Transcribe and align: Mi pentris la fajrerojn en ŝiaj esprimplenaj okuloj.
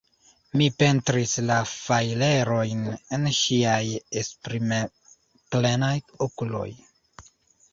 Mi 0.59 0.67
pentris 0.83 1.33
la 1.49 1.57
fajrerojn 1.71 2.81
en 3.19 3.29
ŝiaj 3.41 3.83
esprimplenaj 4.23 5.95
okuloj. 6.29 6.67